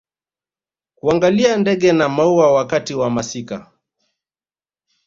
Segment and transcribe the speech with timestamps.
[0.95, 3.71] kuangalia ndege na maua wakati wa masika